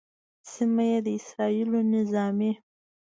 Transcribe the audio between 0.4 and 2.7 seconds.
سیمه کې د اسرائیلو نظامي